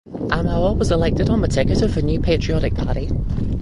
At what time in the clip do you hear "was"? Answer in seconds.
0.79-0.89